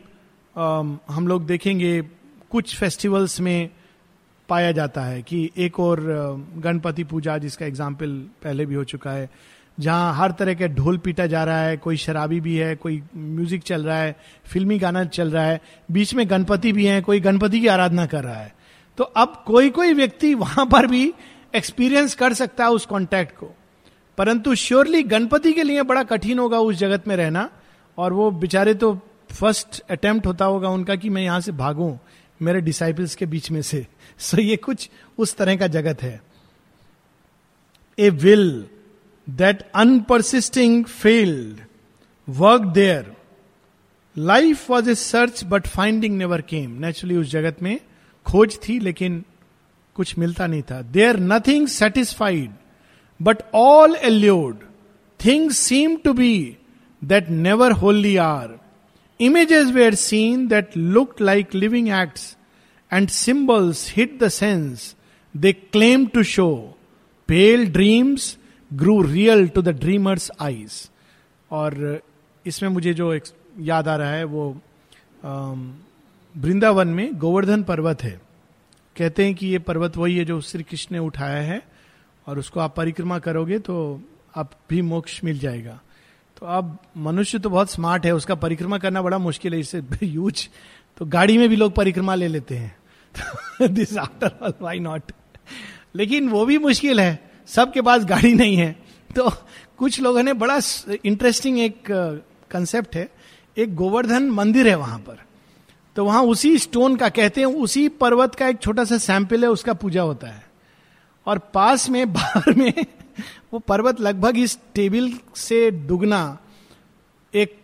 [0.55, 2.01] हम लोग देखेंगे
[2.51, 3.69] कुछ फेस्टिवल्स में
[4.49, 5.99] पाया जाता है कि एक और
[6.57, 9.29] गणपति पूजा जिसका एग्ज़ाम्पल पहले भी हो चुका है,
[9.77, 13.63] जहाँ हर तरह के ढोल पीटा जा रहा है, कोई शराबी भी है, कोई म्यूज़िक
[13.63, 17.59] चल रहा है फिल्मी गाना चल रहा है, बीच में गणपति भी है, कोई गणपति
[17.59, 18.53] की आराधना कर रहा है।
[18.97, 21.13] तो अब कोई कोई व्यक्ति वहाँ पर भी
[21.53, 23.51] एक्सपीरियंस कर सकता है उस कॉन्टैक्ट को।
[24.17, 27.49] परंतु श्योरली गणपति के लिए बड़ा कठिन होगा उस जगत में रहना।
[28.01, 28.93] और वो बेचारे तो
[29.31, 31.97] फ़र्स्ट अटेम्प्ट होता होगा उनका कि मैं यहाँ से भागूं,
[32.41, 33.87] मेरे डिसाइपल्स के बीच में से।
[34.19, 36.21] सो so ये कुछ उस तरह का जगत है।
[37.99, 38.65] A will
[39.29, 41.59] that unpersisting failed
[42.29, 43.13] work there
[44.17, 47.79] life was a search but finding never came naturally उस जगत में
[48.25, 49.23] खोज थी, लेकिन
[49.95, 52.51] कुछ मिलता नहीं था। There nothing satisfied
[53.21, 54.59] but all allured
[55.25, 56.57] things seem to be
[57.01, 58.57] that never wholly are
[59.19, 62.35] images were seen that look like living acts
[62.91, 64.95] and symbols hid the sense
[65.35, 66.49] they claim to show
[67.29, 68.37] pale dreams
[68.71, 70.89] grew real to the dreamer's eyes
[71.51, 72.01] और
[72.45, 73.13] इसमें मुझे जो
[73.59, 74.49] याद आ रहा है वो
[76.35, 78.19] वृंदावन में गोवर्धन पर्वत है।
[78.95, 81.61] कहते हैं कि ये पर्वत वही है जो श्री कृष्ण ने उठाया है,
[82.27, 83.75] और उसको आप परिक्रमा करोगे तो
[84.35, 85.79] आप भी मोक्ष मिल जाएगा।
[86.41, 90.47] तो अब मनुष्य तो बहुत स्मार्ट है, उसका परिक्रमा करना बड़ा मुश्किल है, इससे यूज़
[90.97, 95.11] तो गाड़ी में भी लोग परिक्रमा ले लेते हैं। This after all why not
[95.95, 98.71] लेकिन वो भी मुश्किल है, सबके पास गाड़ी नहीं है।
[99.15, 99.29] तो
[99.77, 100.59] कुछ लोगों ने बड़ा
[101.05, 101.83] इंटरेस्टिंग एक
[102.51, 103.09] कंसेप्ट है।
[103.57, 105.17] एक गोवर्धन मंदिर है वहाँ पर।
[105.95, 109.49] तो वहाँ उसी स्टोन का, कहते हैं उसी पर्वत का एक छोटा सा सैंपल है,
[109.49, 110.43] उसका पूजा होता है।
[111.25, 112.73] और पास में, बाहर में
[113.53, 116.37] वो पर्वत लगभग इस टेबल से दुगना
[117.33, 117.57] एक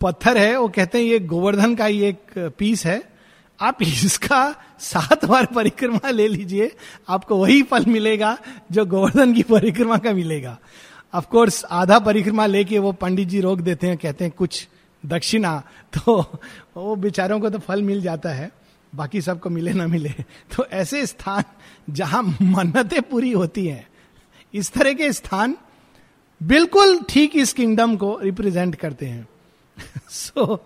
[0.00, 3.16] पत्थर है, वो कहते हैं ये गोवर्धन का ही एक पीस है।
[3.60, 6.76] आप इसका सात बार परिक्रमा ले लीजिए,
[7.08, 8.38] आपको वही फल मिलेगा
[8.72, 10.58] जो गोवर्धन की परिक्रमा का मिलेगा।
[11.14, 14.68] ऑफ़ कोर्स आधा परिक्रमा लेके वो पंडित जी रोक देते हैं, कहते हैं, कुछ
[15.06, 15.62] दक्षिणा।
[15.94, 16.38] तो
[16.76, 18.50] वो बेचारों को तो फल मिल जाता है,
[18.94, 20.08] बाकी सबको मिले ना मिले।
[20.56, 21.44] तो ऐसे स्थान
[21.90, 23.88] जहाँ मन्नतें पूरी होती हैं
[24.54, 25.56] इस तरह के स्थान
[26.42, 29.28] बिल्कुल ठीक इस किंगडम को रिप्रेजेंट करते हैं।
[30.10, 30.64] सो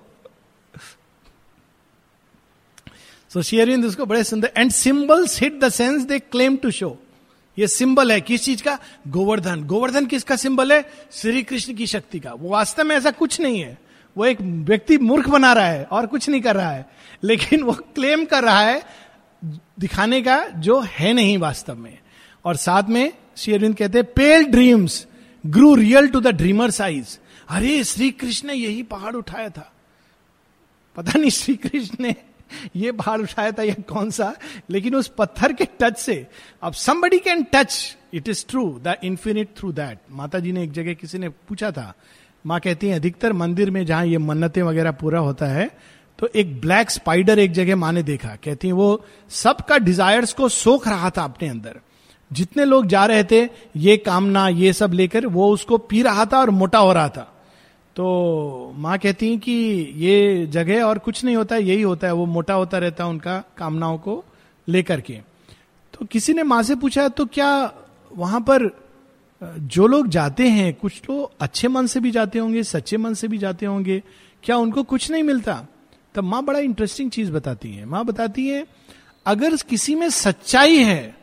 [3.30, 6.96] सो शेयरिंद उसको बड़े सुंदर and symbols hid the sense they claim to show
[7.58, 8.78] ये सिंबल है किस चीज़ का?
[9.08, 10.90] गोवर्धन। गोवर्धन किसका सिंबल है?
[11.12, 13.78] श्री कृष्ण की शक्ति का। वो वास्तव में ऐसा कुछ नहीं है।
[14.16, 16.90] वो एक व्यक्ति मूर्ख बना रहा है और कुछ नहीं कर रहा है।
[17.24, 18.82] लेकिन वो क्लेम कर रहा है
[19.80, 21.98] दिखाने का जो है नहीं वास्तव में।
[22.44, 25.06] और साथ में श्री अरविंद कहते हैं pale dreams
[25.44, 29.72] grew real to the dreamer's eyes अरे श्री कृष्ण ने यही पहाड़ उठाया था।
[30.96, 32.14] पता नहीं श्री कृष्ण ने
[32.76, 34.32] ये पहाड़ उठाया था या कौन सा,
[34.70, 36.26] लेकिन उस पत्थर के टच से,
[36.62, 40.72] अब somebody can touch it is true the infinite through that Mata ji ने एक
[40.72, 41.92] जगह किसी ने पूछा था,
[42.44, 45.70] माँ कहती है, अधिकतर मंदिर में जहाँ ये मन्नतें वगैरह पूरा होता है
[46.18, 50.48] तो एक ब्लैक स्पाइडर एक जगह माँ ने देखा। कहती है, वो सबका डिजायर्स को
[50.48, 51.80] सोख रहा था अपने अंदर।
[52.30, 56.38] जितने लोग जा रहे थे, ये कामना, ये सब लेकर वो उसको पी रहा था
[56.38, 57.22] और मोटा हो रहा था।
[57.96, 59.52] तो माँ कहती है कि
[59.96, 63.42] ये जगह और कुछ नहीं होता, यही होता है, वो मोटा होता रहता है उनका
[63.56, 64.24] कामनाओं को
[64.68, 65.18] लेकर के।
[65.94, 67.72] तो किसी ने माँ से पूछा तो क्या
[68.12, 68.70] वहाँ पर,
[69.42, 73.28] जो लोग जाते हैं, कुछ तो अच्छे मन से भी जाते होंगे, सच्चे मन से
[73.28, 74.02] भी जाते होंगे,
[74.42, 75.66] क्या उनको कुछ नहीं मिलता?
[76.14, 78.66] तब माँ बड़ा इंटरेस्टिंग चीज़ बताती है। माँ बताती है,
[79.26, 81.16] अगर किसी में सच्चाई है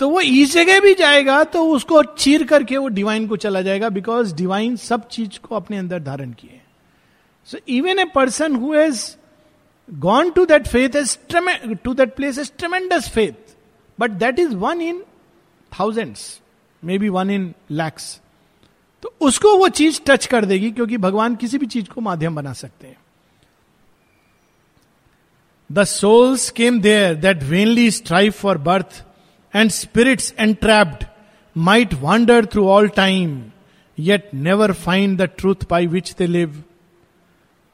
[0.00, 3.88] तो वो इस जगह भी जाएगा तो उसको चीर करके वो डिवाइन को चला जाएगा
[3.88, 6.60] बिकॉज़ डिवाइन सब चीज़ को अपने अंदर धारण किए
[7.44, 9.16] so even a person who has
[9.94, 11.18] gone to that faith as
[11.84, 13.54] to that place as tremendous faith
[13.98, 15.02] but that is one in
[15.80, 16.40] thousands
[16.84, 18.20] may be one in lakhs
[19.02, 22.52] तो उसको वो चीज़ टच कर देगी क्योंकि भगवान किसी भी चीज़ को माध्यम बना
[22.52, 22.98] सकते हैं।
[25.72, 29.04] The souls came there that vainly strive for birth
[29.54, 31.04] and spirits entrapped
[31.56, 33.42] might wander through all time
[33.98, 36.62] yet never find the truth by which they live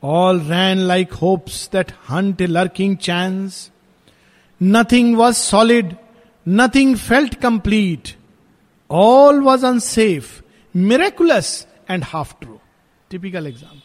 [0.02, 3.70] all ran like hopes that hunt a lurking chance
[4.62, 5.94] nothing was solid
[6.48, 8.16] nothing felt complete
[8.90, 10.42] all was unsafe
[10.76, 12.60] miraculous and half true
[13.10, 13.80] typical example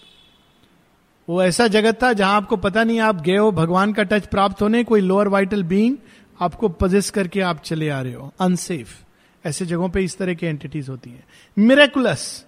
[1.30, 4.62] वो ऐसा जगत था जहाँ आपको पता नहीं आप गए हो, भगवान का टच प्राप्त
[4.62, 5.96] होने, कोई लोअर वाइटल बींग
[6.42, 9.04] आपको पजेस करके आप चले आ रहे हो अनसेफ
[9.46, 11.24] ऐसे जगहों पे इस तरह की एंटिटीज होती हैं।
[11.58, 12.46] मेरेकुलस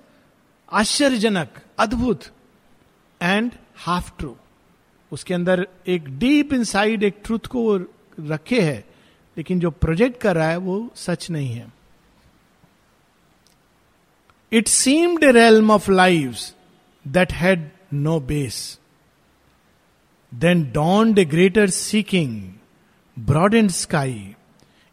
[0.71, 1.49] आश्चर्यजनक.
[1.79, 2.23] अद्भुत.
[3.21, 4.37] एंड हाफ़ ट्रू
[5.11, 7.77] उसके अंदर एक डीप इनसाइड एक ट्रूथ को
[8.19, 8.85] रखे है,
[9.37, 11.73] लेकिन जो प्रोजेक्ट कर रहा है वो सच नहीं है।
[14.51, 16.35] It seemed realm of life
[17.07, 18.79] that had no base
[20.33, 22.62] then Then dawned greater greater
[23.19, 24.35] broad and sky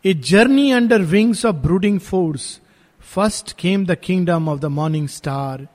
[0.04, 2.60] a journey under wings of brooding force
[3.00, 5.66] first came the kingdom of the morning star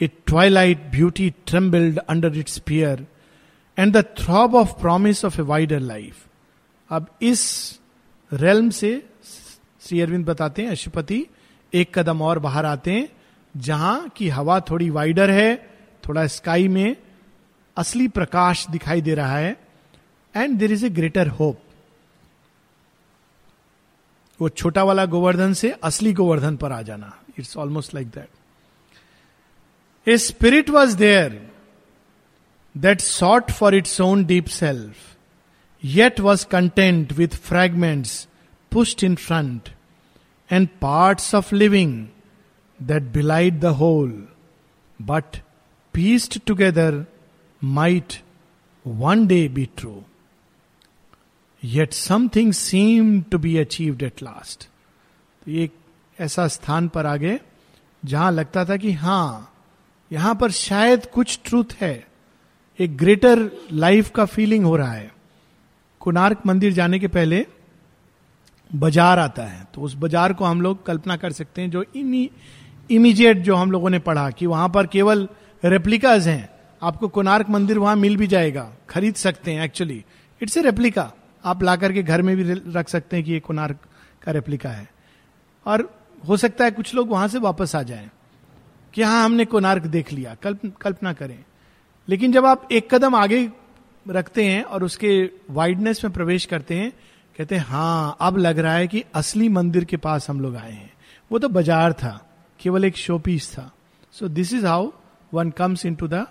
[0.00, 3.06] a twilight beauty trembled under it sphere
[3.78, 6.24] and the throb of promise of a wider life
[6.90, 7.42] अब इस
[8.32, 8.90] रेलम से,
[9.80, 11.26] श्री अरविंद बताते हैं, अशुपति,
[11.72, 13.08] एक कदम और बाहर आते हैं,
[13.56, 15.56] जहाँ की हवा थोड़ी वाइडर है,
[16.08, 16.96] थोड़ा स्काई में
[17.76, 19.56] असली प्रकाश दिखाई दे रहा है
[20.36, 21.60] and there is a greater hope
[24.40, 30.16] वो छोटा वाला गोवर्धन से असली गोवर्धन पर आ जाना। It's almost like that a
[30.18, 31.40] spirit was there
[32.74, 34.94] that sought for its own deep self
[35.84, 38.26] yet was content with fragments
[38.72, 39.68] pushed in front
[40.50, 42.06] and parts of living
[42.80, 44.10] that belied the whole
[45.00, 45.36] but
[45.94, 47.04] pieced together
[47.62, 48.20] might
[48.86, 50.02] one day be true
[51.62, 54.64] yet something seem to be achieved at last
[55.42, 55.72] तो एक
[56.18, 57.38] ऐसा स्थान पर आगे,
[58.02, 59.52] जहाँ लगता था कि हाँ,
[60.10, 62.06] यहाँ पर शायद कुछ ट्रूथ है।
[62.78, 65.10] एक ग्रेटर लाइफ का फीलिंग हो रहा है।
[66.00, 67.44] कुनार्क मंदिर जाने के पहले
[68.70, 71.84] बाज़ार आता है। तो उस बाज़ार को हम लोग कल्पना कर सकते हैं जो
[72.90, 75.28] इमीजिएट जो हम लोगों ने पढ़ा कि वहाँ पर केवल
[75.62, 76.48] रेप्लिकाज हैं।
[76.82, 80.02] आपको कोनार्क मंदिर वहाँ मिल भी जाएगा। खरीद सकते हैं एक्चुअली
[80.40, 81.10] इट्स ए रेप्लिका
[81.46, 83.78] आप ला करके घर में भी रख सकते हैं कि ये कोनार्क
[84.22, 84.88] का रेप्लिका है।
[85.66, 85.90] और
[86.28, 88.10] हो सकता है कुछ लोग वहाँ से वापस आ जाएँ
[88.94, 91.38] कि हाँ हमने कोनार्क देख लिया, कल्प, कल्पना करें।
[92.08, 93.48] लेकिन जब आप एक कदम आगे
[94.06, 96.92] रखते हैं और उसके वाइडनेस में प्रवेश करते हैं,
[97.36, 100.72] कहते हैं हाँ अब लग रहा है कि असली मंदिर के पास हम लोग आए
[100.72, 100.92] हैं।
[101.30, 102.20] वो तो बाज़ार था,
[102.60, 103.70] केवल एक शो पीस था।
[104.14, 104.90] So this is how
[105.32, 106.26] one comes into the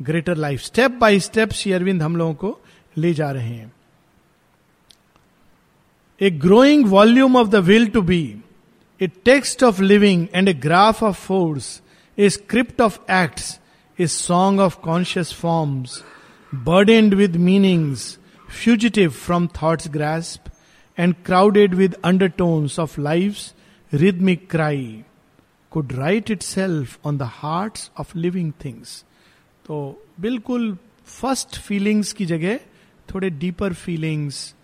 [0.00, 2.58] greater life step by step Shri Aurobindo हम लोगों को
[2.96, 3.72] ले जा रहे हैं।
[6.20, 8.22] A growing volume of the will to be
[9.00, 11.80] a text of living and a graph of force
[12.18, 13.40] a script of act
[13.98, 16.02] a song of conscious forms
[16.90, 17.94] burdened with meaning
[18.48, 20.50] fugitive from thought grasp
[20.98, 25.02] and crowded with under undertones of life rhythmic cry
[25.72, 29.04] could write itself on the heart of living things
[29.64, 29.80] तो
[30.20, 32.58] बिल्कुल first feelings की जगह
[33.08, 34.54] थोड़े deeper feelings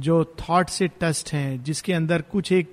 [0.00, 2.72] जो thought से टस्ट हैं जिसके अंदर कुछ एक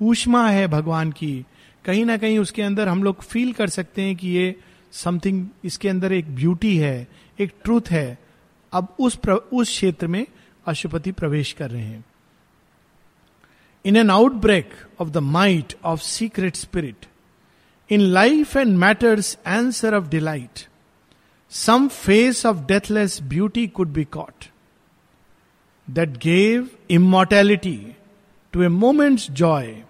[0.00, 1.44] ऊष्मा है भगवान की
[1.84, 4.54] कहीं ना कहीं उसके अंदर हम लोग फील कर सकते हैं कि ये
[4.92, 7.08] समथिंग इसके अंदर एक ब्यूटी है
[7.40, 8.18] एक ट्रूथ है।
[8.72, 10.26] अब उस प्र, उस क्षेत्र में
[10.66, 12.04] अशुपति प्रवेश कर रहे हैं।
[13.84, 17.06] In an outbreak of the might of secret spirit
[17.90, 20.66] in life and matter's answer of delight
[21.52, 24.44] some face of deathless beauty could be caught
[25.88, 27.96] that gave immortality
[28.52, 29.84] to a moment's joy,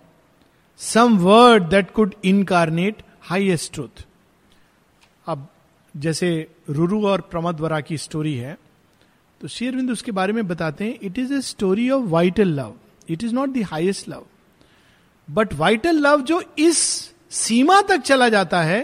[0.80, 4.04] some word that could incarnate highest truth.
[5.26, 5.48] अब
[5.94, 6.30] जैसे
[6.70, 8.56] रुरु और प्रमदवरा की story है
[9.40, 12.74] तो शेरविंद उसके बारे में बताते हैं it is a story of vital love
[13.08, 14.26] it is not the highest love
[15.28, 16.78] but vital love जो इस
[17.30, 18.80] सीमा तक चला जाता है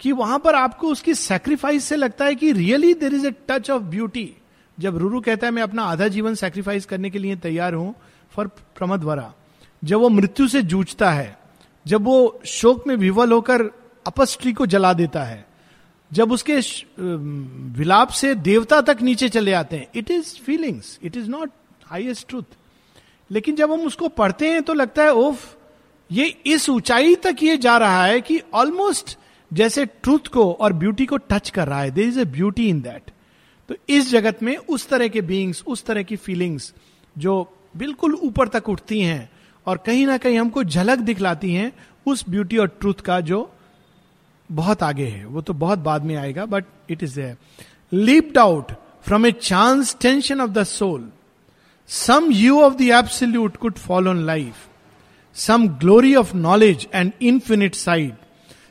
[0.00, 3.70] कि वहाँ पर आपको उसकी सेक्रीफाइस से लगता है कि really there is a touch
[3.70, 4.30] of beauty
[4.78, 7.94] जब रूरू कहता है, मैं अपना आधा जीवन सेक्रीफाइस करने के लिए तैयार हूँ
[8.32, 9.32] फॉर प्रमदवरा।
[9.82, 11.38] जब वो मृत्यु से जूझता है,
[11.86, 13.62] जब वो शोक में विवल होकर
[14.06, 15.44] अपस्ट्री को जला देता है,
[16.10, 16.56] जब उसके
[17.78, 21.50] विलाप से देवता तक नीचे चले आते हैं it is feelings it is not
[21.86, 22.56] highest truth
[23.30, 25.56] लेकिन जब हम उसको पढ़ते हैं तो लगता है, ओफ,
[26.10, 29.16] ये इस ऊंचाई तक ये जा रहा है कि ऑलमोस्ट
[29.50, 32.80] जैसे ट्रूथ को और ब्यूटी को टच कर रहा है there is a beauty in
[32.80, 33.10] that
[33.68, 36.74] तो इस जगत में उस तरह के बींग्स उस तरह की फीलिंग्स
[37.18, 39.30] जो बिल्कुल ऊपर तक उठती हैं
[39.66, 41.72] और कहीं ना कहीं हमको झलक दिखलाती हैं
[42.06, 43.50] उस ब्यूटी और ट्रूथ का जो
[44.52, 47.34] बहुत आगे है। वो तो बहुत बाद में आएगा but it is a
[47.92, 48.72] leaped out
[49.02, 51.10] from a chance tension of the soul
[51.88, 54.68] some hue of the absolute could follow on life
[55.34, 58.14] some glory of knowledge and infinite side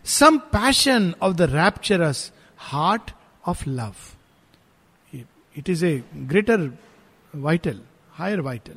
[0.05, 3.11] some passion of the rapturous heart
[3.47, 3.93] of love
[5.55, 6.69] it is a greater
[7.33, 7.79] vital
[8.13, 8.75] higher vital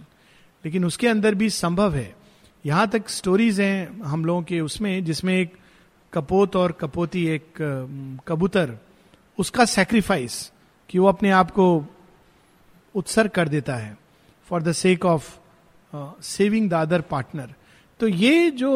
[0.65, 2.15] लेकिन उसके अंदर भी संभव है।
[2.65, 5.53] यहाँ तक stories हैं हम लोगों के उसमें, जिसमें एक
[6.13, 7.63] कपोत और कपोती एक
[8.29, 8.79] कबूतर,
[9.39, 10.51] उसका सेक्रीफाइस
[10.91, 11.67] कि वो अपने आप को
[12.95, 13.97] उत्सर्ग कर देता है
[14.49, 15.31] for the sake of
[16.23, 17.55] saving the other partner
[18.01, 18.71] तो ये जो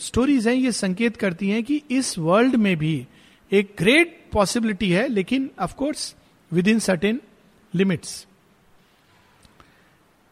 [0.00, 3.06] स्टोरीज हैं, ये संकेत करती हैं कि इस वर्ल्ड में भी
[3.52, 6.14] एक ग्रेट पॉसिबिलिटी है, लेकिन of course
[6.68, 7.20] within certain
[7.78, 8.26] limits.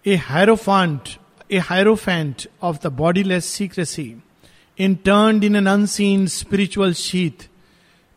[0.05, 1.19] A hierophant,
[1.51, 4.21] a hierophant of the bodiless secrecy,
[4.77, 7.49] interned in an unseen spiritual sheath,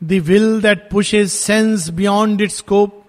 [0.02, 3.06] the will that pushes sense beyond its scope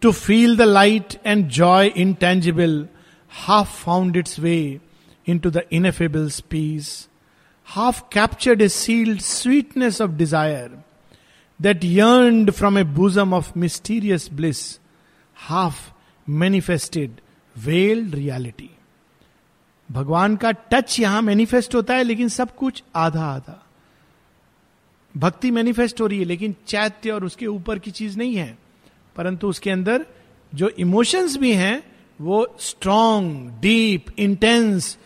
[0.00, 2.88] to feel the light and joy intangible,
[3.28, 4.80] half found its way
[5.24, 7.08] into the ineffable peace,
[7.64, 10.70] half captured a sealed sweetness of desire
[11.60, 14.78] that yearned from a bosom of mysterious bliss
[15.52, 15.74] half
[16.28, 17.10] manifested
[17.58, 18.68] veiled reality.
[19.92, 23.66] भगवान का touch यहाँ manifest होता है, लेकिन सब कुछ आधा आधा।
[25.16, 28.58] भक्ति मैनिफेस्ट हो रही है, लेकिन चैत्य और उसके ऊपर की चीज़ नहीं है।
[29.16, 30.06] परंतु उसके अंदर
[30.54, 31.82] जो इमोशंस भी हैं,
[32.20, 34.98] वो स्ट्रॉन्ग डीप इंटेंस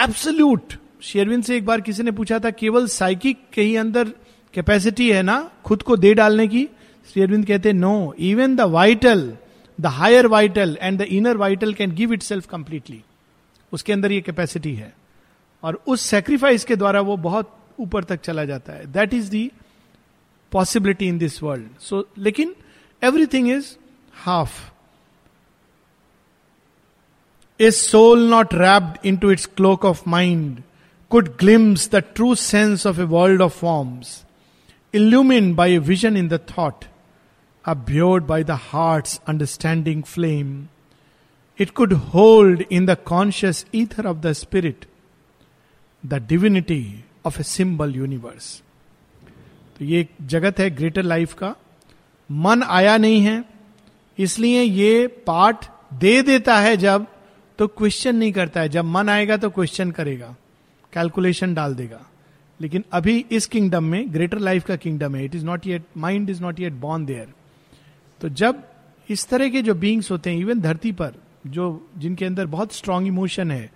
[0.00, 4.08] एब्सोल्यूट शेरविन से एक बार किसी ने पूछा था, केवल साइकिक के ही अंदर
[4.54, 6.68] कैपेसिटी है ना, खुद को दे डालने की?
[7.14, 9.36] शेरविंद कहते no even the vital
[9.78, 13.02] the higher vital and the inner vital can give itself completely
[13.72, 14.92] उसके अंदर ये कैपेसिटी है।
[15.62, 19.50] और उस सेक्रीफाइस के द्वारा वो बहुत ऊपर तक चला जाता है। That is the
[20.52, 22.54] possibility in this world so लेकिन
[23.02, 23.74] everything is
[24.14, 24.60] half
[27.60, 30.62] a soul not wrapped into its cloak of mind
[31.10, 34.22] could glimpse the true sense of a world of forms
[34.94, 36.84] illumined by a vision in the thought,
[37.66, 40.68] abjured by the heart's understanding flame.
[41.58, 44.86] It could hold in the conscious ether of the spirit,
[46.04, 48.48] the divinity of a symbol universe.
[49.78, 51.54] तो ये जगत है greater life का।
[52.30, 53.44] मन आया नहीं है,
[54.18, 57.06] इसलिए ये पाठ दे देता है जब
[57.58, 60.34] तो क्वेश्चन नहीं करता है। जब मन आएगा तो क्वेश्चन करेगा
[60.92, 62.00] कैलकुलेशन डाल देगा।
[62.60, 66.30] लेकिन अभी इस किंगडम में ग्रेटर लाइफ का किंगडम है। It is not yet mind
[66.30, 67.32] is not yet born there
[68.24, 68.62] तो जब
[69.08, 71.12] इस तरह के जो बींग्स होते हैं इवन धरती पर,
[71.46, 73.70] जो जिनके अंदर बहुत स्ट्रांग इमोशन है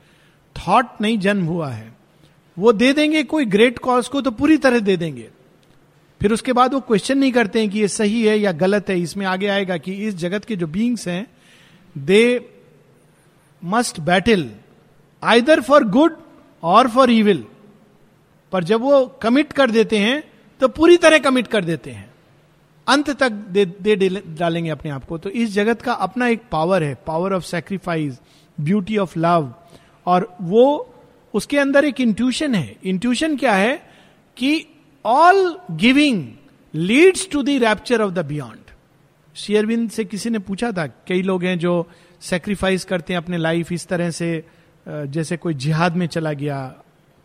[0.56, 1.92] थॉट नहीं जन्म हुआ है,
[2.56, 5.28] वो दे देंगे कोई ग्रेट कॉज को तो पूरी तरह दे देंगे।
[6.20, 9.00] फिर उसके बाद वो क्वेश्चन नहीं करते हैं कि ये सही है या गलत है,
[9.00, 11.26] इसमें आगे आएगा कि इस जगत के जो बींग्स हैं
[11.96, 12.50] they
[13.62, 14.50] must battle
[15.22, 16.16] either for good
[16.62, 17.44] और फॉर इविल
[18.52, 20.22] पर जब वो कमिट कर देते हैं
[20.60, 22.14] तो पूरी तरह कमिट कर देते हैं।
[22.88, 24.08] अंत तक दे, दे
[24.38, 28.20] डालेंगे अपने आप को। तो इस जगत का अपना एक पावर है power of sacrifice
[28.58, 29.54] beauty of love
[30.06, 30.94] और वो
[31.34, 33.76] उसके अंदर एक इंट्यूशन है। इंट्यूशन क्या है?
[34.36, 34.66] कि
[35.04, 36.28] all giving
[36.74, 38.70] leads to the rapture of the beyond
[39.34, 41.88] शेयरविंद से किसी ने पूछा था कई लोग हैं जो
[42.20, 44.44] सेक्रीफाइस करते हैं अपने लाइफ इस तरह से
[44.88, 46.60] जैसे कोई जिहाद में चला गया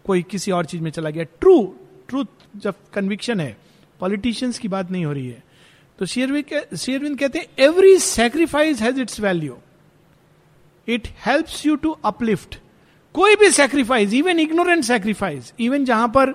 [0.06, 1.76] कोई किसी और चीज़ में चला गया। ट्रू
[2.10, 2.26] ट्रूथ
[2.58, 3.58] जब कन्विक्शन है
[4.00, 5.44] पॉलिटिशियंस की बात नहीं हो रही है।
[6.00, 9.58] तो शेयरविंद कहते हैं every sacrifice has its value
[10.88, 12.58] it helps you to uplift
[13.16, 16.34] कोई भी sacrifice even ignorant sacrifice even जहाँ पर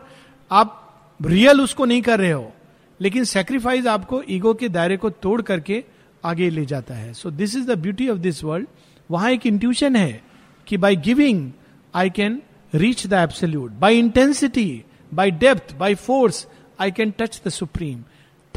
[0.51, 0.85] आप
[1.21, 2.53] रियल उसको नहीं कर रहे हो,
[3.01, 5.85] लेकिन सेक्रीफाइस आपको ईगो के दायरे को तोड़ करके
[6.25, 8.69] आगे ले जाता है। So this is the beauty of this world
[9.11, 10.23] वहाँ एक इंट्यूशन है
[10.67, 11.51] कि by giving
[11.95, 12.41] I can
[12.75, 14.85] reach the absolute by intensity
[15.15, 16.47] by depth by force
[16.81, 18.03] I can touch the supreme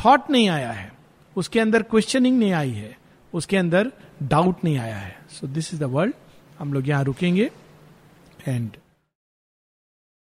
[0.06, 0.92] thought नहीं आया है,
[1.36, 2.98] उसके अंदर क्वेश्चनिंग नहीं आई है,
[3.34, 3.92] उसके अंदर
[4.24, 6.14] डाउट नहीं आया है। So this is the world
[6.60, 7.50] हम लोग यहाँ रुकेंगे.
[8.48, 8.78] एंड